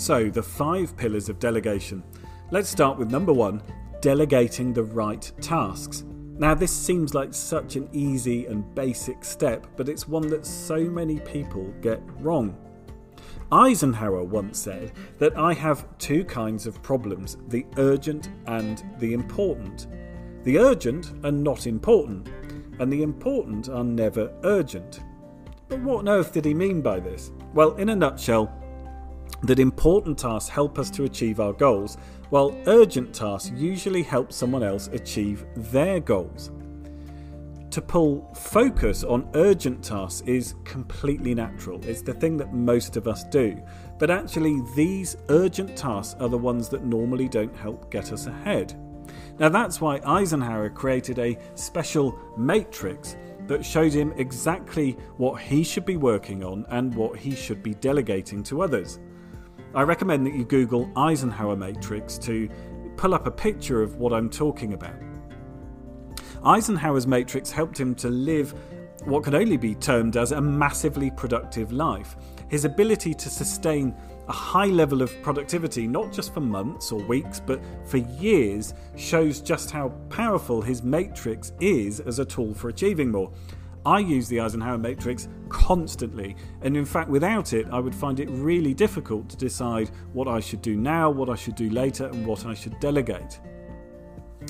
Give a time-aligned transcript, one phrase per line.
[0.00, 2.02] So, the five pillars of delegation.
[2.50, 3.62] Let's start with number one
[4.00, 6.04] delegating the right tasks.
[6.38, 10.78] Now, this seems like such an easy and basic step, but it's one that so
[10.84, 12.56] many people get wrong.
[13.52, 19.86] Eisenhower once said that I have two kinds of problems the urgent and the important.
[20.44, 22.26] The urgent are not important,
[22.78, 25.00] and the important are never urgent.
[25.68, 27.32] But what on earth did he mean by this?
[27.52, 28.59] Well, in a nutshell,
[29.42, 31.96] that important tasks help us to achieve our goals,
[32.30, 36.50] while urgent tasks usually help someone else achieve their goals.
[37.70, 41.80] To pull focus on urgent tasks is completely natural.
[41.84, 43.62] It's the thing that most of us do.
[43.98, 48.74] But actually, these urgent tasks are the ones that normally don't help get us ahead.
[49.38, 53.16] Now, that's why Eisenhower created a special matrix
[53.46, 57.74] that showed him exactly what he should be working on and what he should be
[57.74, 58.98] delegating to others.
[59.72, 62.48] I recommend that you Google Eisenhower Matrix to
[62.96, 64.96] pull up a picture of what I'm talking about.
[66.44, 68.52] Eisenhower's matrix helped him to live
[69.04, 72.16] what can only be termed as a massively productive life.
[72.48, 73.94] His ability to sustain
[74.26, 79.40] a high level of productivity, not just for months or weeks, but for years, shows
[79.40, 83.32] just how powerful his matrix is as a tool for achieving more.
[83.86, 88.28] I use the Eisenhower matrix constantly, and in fact, without it, I would find it
[88.30, 92.26] really difficult to decide what I should do now, what I should do later, and
[92.26, 93.40] what I should delegate.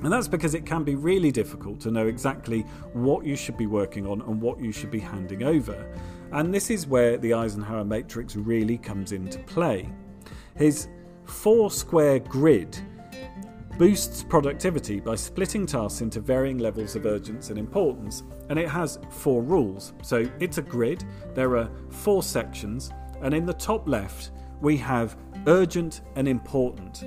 [0.03, 3.67] And that's because it can be really difficult to know exactly what you should be
[3.67, 5.87] working on and what you should be handing over.
[6.33, 9.91] And this is where the Eisenhower matrix really comes into play.
[10.57, 10.89] His
[11.25, 12.79] four square grid
[13.81, 18.23] boosts productivity by splitting tasks into varying levels of urgency and importance.
[18.51, 19.95] And it has four rules.
[20.03, 22.91] So it's a grid, there are four sections,
[23.23, 27.03] and in the top left, we have urgent and important.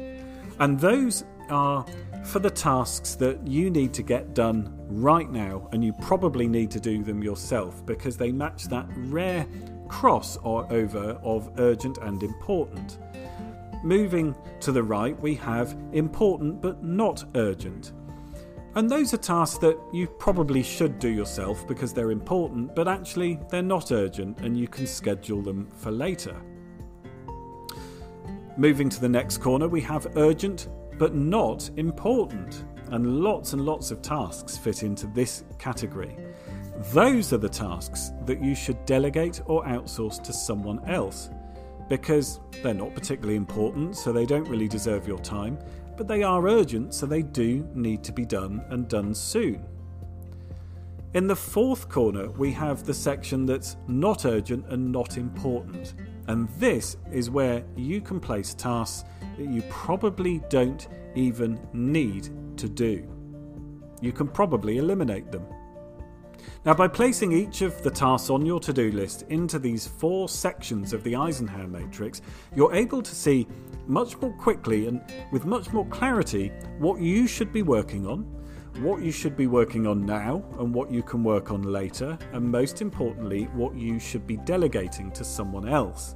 [0.60, 1.86] And those are
[2.24, 6.72] for the tasks that you need to get done right now, and you probably need
[6.72, 9.46] to do them yourself because they match that rare
[9.90, 12.98] cross or over of urgent and important.
[13.84, 17.92] Moving to the right, we have important but not urgent.
[18.76, 23.40] And those are tasks that you probably should do yourself because they're important, but actually
[23.50, 26.36] they're not urgent and you can schedule them for later.
[28.56, 33.92] Moving to the next corner, we have urgent but not important, and lots and lots
[33.92, 36.16] of tasks fit into this category.
[36.94, 41.30] Those are the tasks that you should delegate or outsource to someone else
[41.90, 45.60] because they're not particularly important, so they don't really deserve your time,
[45.98, 49.64] but they are urgent, so they do need to be done and done soon.
[51.14, 55.94] In the fourth corner, we have the section that's not urgent and not important.
[56.28, 59.08] And this is where you can place tasks
[59.38, 63.08] that you probably don't even need to do.
[64.02, 65.46] You can probably eliminate them.
[66.66, 70.30] Now, by placing each of the tasks on your to do list into these four
[70.30, 72.22] sections of the Eisenhower matrix,
[72.56, 73.48] you're able to see
[73.86, 75.02] much more quickly and
[75.32, 78.22] with much more clarity what you should be working on,
[78.80, 82.44] what you should be working on now, and what you can work on later, and
[82.50, 86.16] most importantly, what you should be delegating to someone else.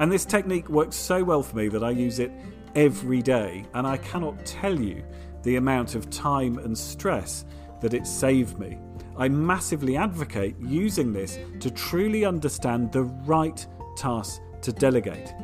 [0.00, 2.32] And this technique works so well for me that I use it
[2.74, 5.04] every day, and I cannot tell you
[5.42, 7.44] the amount of time and stress
[7.80, 8.78] that it saved me.
[9.20, 15.34] I massively advocate using this to truly understand the right tasks to delegate.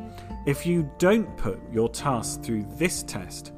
[0.47, 3.53] If you don't put your tasks through this test,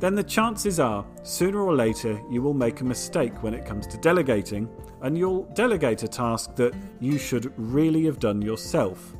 [0.00, 3.86] then the chances are sooner or later you will make a mistake when it comes
[3.86, 4.68] to delegating
[5.02, 9.14] and you'll delegate a task that you should really have done yourself.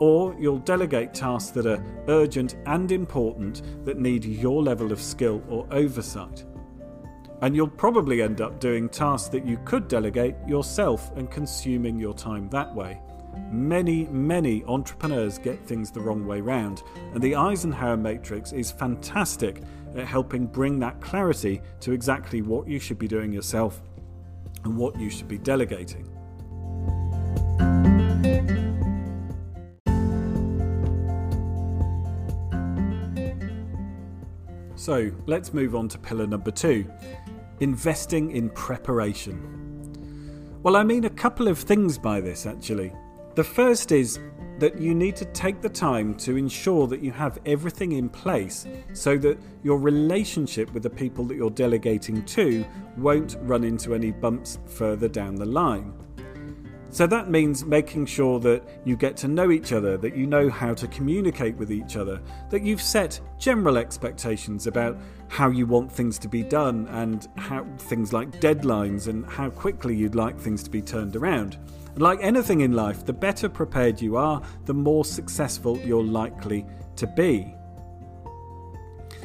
[0.00, 5.44] Or you'll delegate tasks that are urgent and important that need your level of skill
[5.48, 6.44] or oversight.
[7.42, 12.12] And you'll probably end up doing tasks that you could delegate yourself and consuming your
[12.12, 13.00] time that way.
[13.50, 16.82] Many, many entrepreneurs get things the wrong way round,
[17.14, 19.62] and the Eisenhower Matrix is fantastic
[19.96, 23.80] at helping bring that clarity to exactly what you should be doing yourself
[24.64, 26.06] and what you should be delegating.
[34.76, 36.90] So let's move on to pillar number two
[37.60, 40.58] investing in preparation.
[40.62, 42.92] Well, I mean a couple of things by this actually.
[43.34, 44.18] The first is
[44.58, 48.66] that you need to take the time to ensure that you have everything in place
[48.92, 52.64] so that your relationship with the people that you're delegating to
[52.98, 55.94] won't run into any bumps further down the line.
[56.90, 60.50] So that means making sure that you get to know each other, that you know
[60.50, 62.20] how to communicate with each other,
[62.50, 64.98] that you've set general expectations about
[65.30, 69.94] how you want things to be done and how things like deadlines and how quickly
[69.94, 71.56] you'd like things to be turned around.
[71.96, 76.66] like anything in life, the better prepared you are, the more successful you're likely
[76.96, 77.54] to be.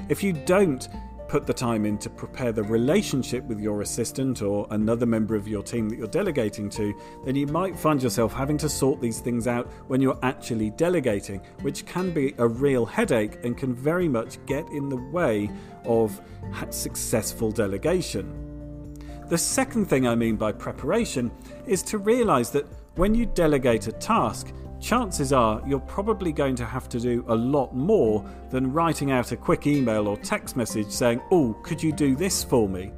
[0.10, 0.88] If you don't
[1.36, 5.50] put the time in to prepare the relationship with your assistant or another member of
[5.50, 9.20] your team that you're delegating to, then you might find yourself having to sort these
[9.20, 14.08] things out when you're actually delegating, which can be a real headache and can very
[14.08, 15.52] much get in the way
[15.84, 16.22] of
[16.70, 18.96] successful delegation.
[19.28, 21.32] The second thing I mean by preparation
[21.68, 22.66] is to realize that
[22.96, 27.36] when you delegate a task, chances are you're probably going to have to do a
[27.36, 31.92] lot more than writing out a quick email or text message saying, Oh, could you
[31.92, 32.92] do this for me?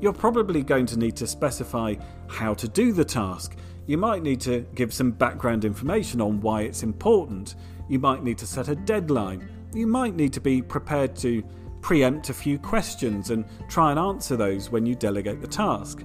[0.00, 1.94] You're probably going to need to specify
[2.28, 3.56] how to do the task.
[3.86, 7.54] You might need to give some background information on why it's important.
[7.88, 9.48] You might need to set a deadline.
[9.72, 11.42] You might need to be prepared to
[11.80, 16.02] preempt a few questions and try and answer those when you delegate the task.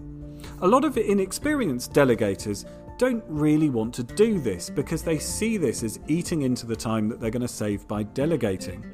[0.61, 2.65] A lot of inexperienced delegators
[3.01, 7.09] don't really want to do this because they see this as eating into the time
[7.09, 8.86] that they're going to save by delegating.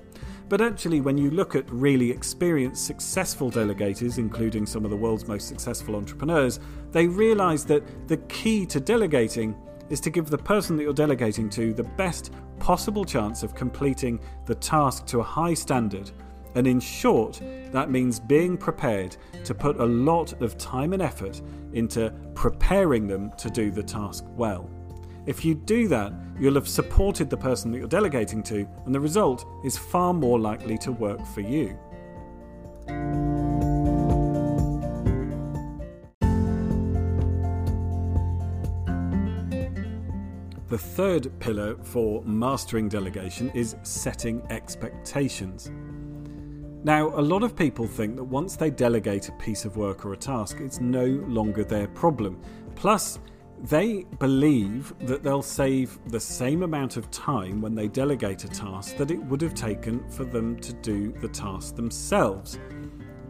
[0.48, 5.28] But actually, when you look at really experienced, successful delegators, including some of the world's
[5.28, 6.62] most successful entrepreneurs,
[6.94, 9.54] they realize that the key to delegating
[9.90, 14.22] is to give the person that you're delegating to the best possible chance of completing
[14.46, 16.12] the task to a high standard
[16.58, 17.40] and in short,
[17.72, 21.40] that means being prepared to put a lot of time and effort
[21.74, 24.68] into preparing them to do the task well.
[25.28, 29.00] If you do that, you'll have supported the person that you're delegating to, and the
[29.00, 31.78] result is far more likely to work for you.
[40.70, 45.70] The third pillar for mastering delegation is setting expectations.
[46.84, 50.14] Now, a lot of people think that once they delegate a piece of work or
[50.14, 52.40] a task, it's no longer their problem.
[52.76, 53.20] Plus,
[53.64, 58.96] they believe that they'll save the same amount of time when they delegate a task
[58.98, 62.60] that it would have taken for them to do the task themselves.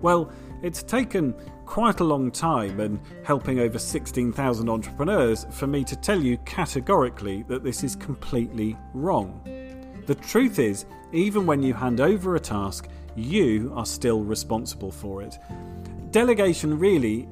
[0.01, 1.33] Well, it's taken
[1.65, 7.43] quite a long time and helping over 16,000 entrepreneurs for me to tell you categorically
[7.43, 9.41] that this is completely wrong.
[10.07, 12.87] The truth is, even when you hand over a task,
[13.17, 15.37] you are still responsible for it.
[16.11, 17.27] Delegation really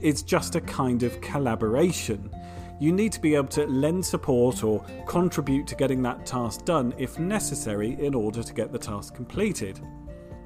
[0.00, 2.30] is just a kind of collaboration.
[2.78, 6.94] You need to be able to lend support or contribute to getting that task done
[6.98, 9.80] if necessary in order to get the task completed.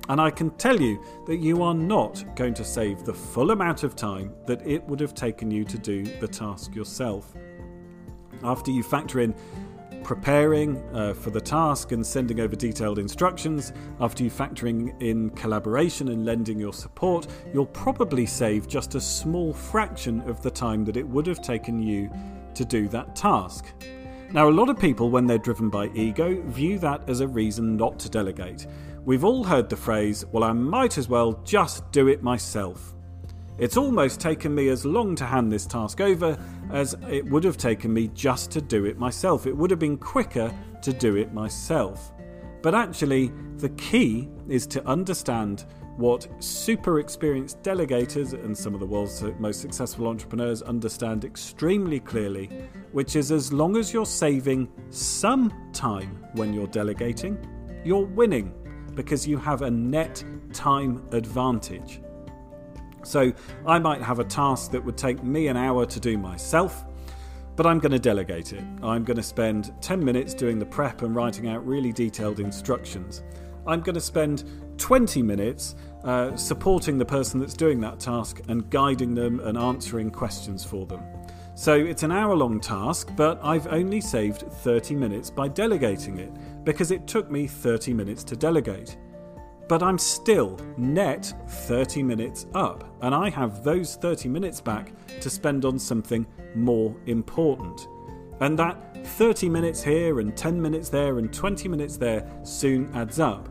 [0.09, 3.83] And I can tell you that you are not going to save the full amount
[3.83, 7.35] of time that it would have taken you to do the task yourself.
[8.43, 9.35] After you factor in
[10.05, 16.09] preparing uh, for the task and sending over detailed instructions, after you factoring in collaboration
[16.09, 20.97] and lending your support, you'll probably save just a small fraction of the time that
[20.97, 22.11] it would have taken you
[22.55, 23.65] to do that task.
[24.31, 27.77] Now, a lot of people, when they're driven by ego, view that as a reason
[27.77, 28.67] not to delegate.
[29.05, 32.95] We've all heard the phrase, well, I might as well just do it myself.
[33.57, 36.37] It's almost taken me as long to hand this task over
[36.73, 39.47] as it would have taken me just to do it myself.
[39.47, 40.53] It would have been quicker
[40.83, 42.13] to do it myself.
[42.63, 48.87] But actually, the key is to understand what super experienced delegators and some of the
[48.87, 52.47] world's most successful entrepreneurs understand extremely clearly,
[52.91, 57.39] which is as long as you're saving some time when you're delegating,
[57.85, 58.53] you're winning
[58.95, 62.01] because you have a net time advantage.
[63.05, 63.33] So
[63.67, 66.85] I might have a task that would take me an hour to do myself,
[67.57, 68.65] but I'm going to delegate it.
[68.83, 73.23] I'm going to spend 10 minutes doing the prep and writing out really detailed instructions.
[73.67, 74.45] I'm going to spend
[74.79, 80.11] 20 minutes uh, supporting the person that's doing that task and guiding them and answering
[80.11, 81.03] questions for them.
[81.55, 86.33] So it's an hour long task, but I've only saved 30 minutes by delegating it
[86.65, 88.97] because it took me 30 minutes to delegate
[89.69, 95.31] but I'm still net 30 minutes up, and I have those 30 minutes back to
[95.31, 97.89] spend on something more important.
[98.41, 103.21] And that 30 minutes here and 10 minutes there and 20 minutes there soon adds
[103.21, 103.49] up.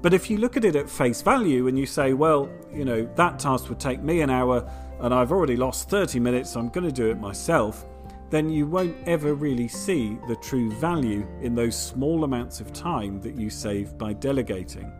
[0.00, 3.08] But if you look at it at face value and you say, well, you know,
[3.16, 6.68] that task would take me an hour and I've already lost 30 minutes, so I'm
[6.68, 7.86] going to do it myself,
[8.30, 13.20] then you won't ever really see the true value in those small amounts of time
[13.22, 14.92] that you save by delegating.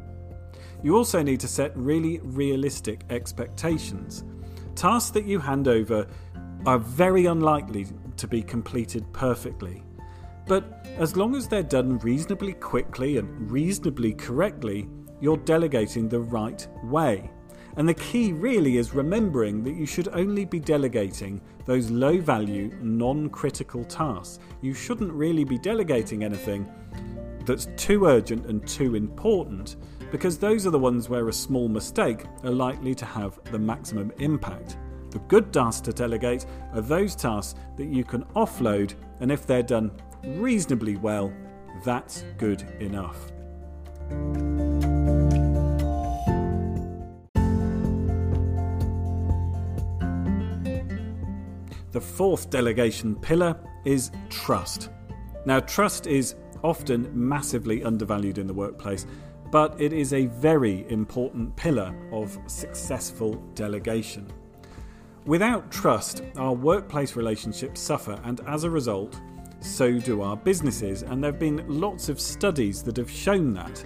[0.82, 4.24] You also need to set really realistic expectations.
[4.74, 6.06] Tasks that you hand over
[6.66, 9.82] are very unlikely to be completed perfectly.
[10.46, 14.88] But as long as they're done reasonably quickly and reasonably correctly,
[15.20, 17.30] you're delegating the right way.
[17.76, 22.76] And the key really is remembering that you should only be delegating those low value,
[22.80, 24.38] non critical tasks.
[24.62, 26.66] You shouldn't really be delegating anything
[27.48, 29.76] that's too urgent and too important
[30.12, 34.12] because those are the ones where a small mistake are likely to have the maximum
[34.18, 34.76] impact.
[35.10, 39.62] The good tasks to delegate are those tasks that you can offload, and if they're
[39.62, 39.90] done
[40.24, 41.32] reasonably well,
[41.84, 43.16] that's good enough.
[51.92, 54.90] The fourth delegation pillar is trust.
[55.46, 59.06] Now, trust is often massively undervalued in the workplace,
[59.50, 64.30] but it is a very important pillar of successful delegation.
[65.26, 69.20] Without trust, our workplace relationships suffer, and as a result,
[69.60, 73.84] so do our businesses, and there have been lots of studies that have shown that.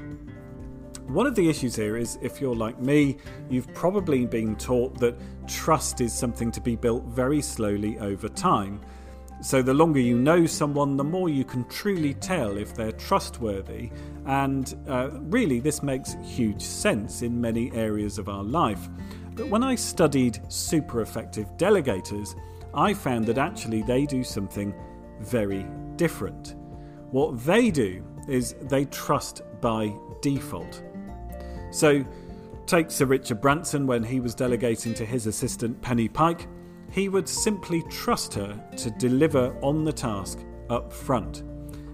[1.09, 3.17] One of the issues here is if you're like me,
[3.51, 8.81] you've probably been taught that trust is something to be built very slowly over time.
[9.43, 13.91] So, the longer you know someone, the more you can truly tell if they're trustworthy.
[14.25, 18.89] And uh, really, this makes huge sense in many areas of our life.
[19.35, 22.37] But when I studied super effective delegators,
[22.73, 24.73] I found that actually they do something
[25.19, 26.55] very different.
[27.11, 30.85] What they do is they trust by default.
[31.73, 32.05] So,
[32.67, 36.47] take Sir Richard Branson when he was delegating to his assistant Penni Pike,
[36.93, 41.43] he would simply trust her to deliver on the task up front.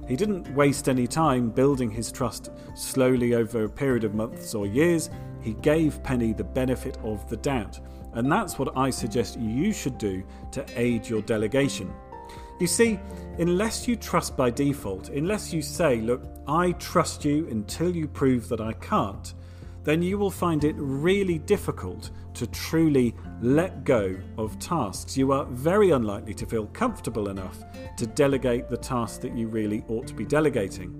[0.08, 4.66] He didn't waste any time building his trust slowly over a period of months or
[4.66, 5.08] years.
[5.40, 7.78] He gave Penni the benefit of the doubt.
[8.14, 11.92] And that's what I suggest you should do to aid your delegation.
[12.58, 12.98] You see,
[13.38, 18.48] unless you trust by default, unless you say, Look, I trust you until you prove
[18.48, 19.34] that I can't,
[19.84, 25.16] then you will find it really difficult to truly let go of tasks.
[25.16, 27.64] You are very unlikely to feel comfortable enough
[27.96, 30.90] to delegate the tasks that you really ought to be delegating.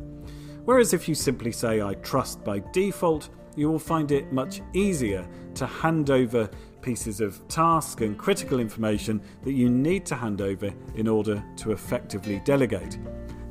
[0.65, 5.29] Whereas if you simply say, I trust by default, you will find it much easier
[5.55, 6.51] to hand over
[6.83, 11.71] pieces of task and critical information that you need to hand over in order to
[11.71, 12.99] effectively delegate.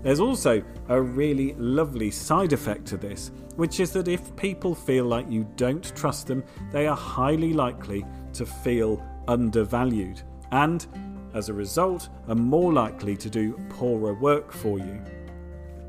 [0.03, 5.05] There's also a really lovely side effect to this, which is that if people feel
[5.05, 10.21] like you don't trust them, they are highly likely to feel undervalued
[10.51, 10.87] and,
[11.33, 15.01] as a result, are more likely to do poorer work for you.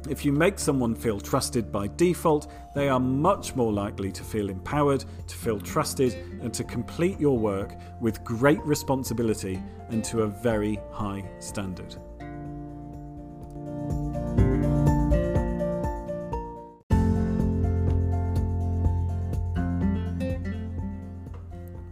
[0.09, 4.49] If you make someone feel trusted by default, they are much more likely to feel
[4.49, 10.27] empowered, to feel trusted, and to complete your work with great responsibility and to a
[10.27, 11.97] very high standard.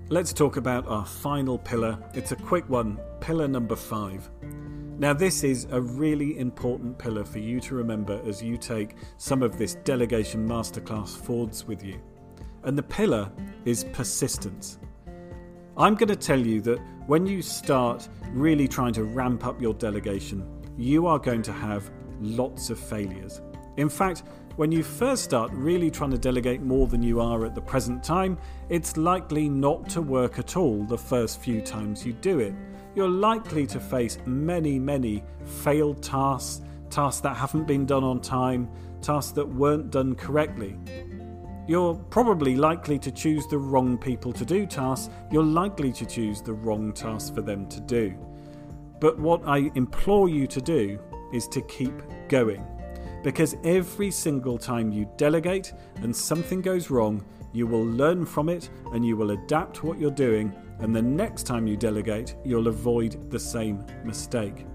[0.08, 1.98] Let's talk about our final pillar.
[2.14, 4.30] It's a quick one, pillar number five.
[5.00, 9.42] Now, this is a really important pillar for you to remember as you take some
[9.42, 12.00] of this delegation masterclass forwards with you.
[12.62, 13.32] And the pillar
[13.64, 14.78] is persistence.
[15.76, 19.75] I'm going to tell you that when you start really trying to ramp up your
[19.75, 20.48] delegation,
[20.78, 23.40] you are going to have lots of failures.
[23.76, 24.23] In fact,
[24.56, 28.02] when you first start really trying to delegate more than you are at the present
[28.02, 28.38] time,
[28.71, 32.54] it's likely not to work at all the first few times you do it.
[32.95, 38.71] You're likely to face many, many failed tasks, tasks that haven't been done on time,
[39.02, 40.78] tasks that weren't done correctly.
[41.68, 46.40] You're probably likely to choose the wrong people to do tasks, you're likely to choose
[46.40, 48.14] the wrong tasks for them to do.
[49.00, 50.99] But what I implore you to do
[51.35, 51.92] is to keep
[52.28, 52.64] going
[53.23, 58.68] because every single time you delegate and something goes wrong, you will learn from it
[58.92, 63.30] and you will adapt what you're doing, and the next time you delegate, you'll avoid
[63.30, 64.66] the same mistake.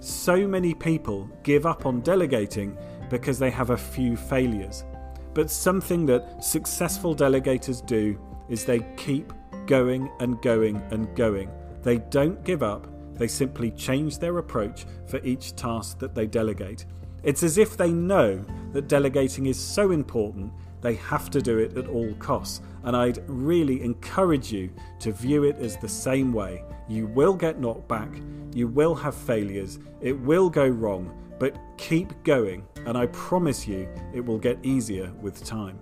[0.00, 2.76] So many people give up on delegating
[3.08, 4.84] because they have a few failures.
[5.32, 9.32] But something that successful delegators do is they keep
[9.66, 11.50] going and going and going.
[11.82, 16.84] They don't give up, they simply change their approach for each task that they delegate.
[17.22, 21.76] It's as if they know that delegating is so important, they have to do it
[21.76, 22.60] at all costs.
[22.82, 26.64] And I'd really encourage you to view it as the same way.
[26.88, 28.10] You will get knocked back,
[28.52, 33.88] you will have failures, it will go wrong, but keep going, and I promise you
[34.12, 35.78] it will get easier with time.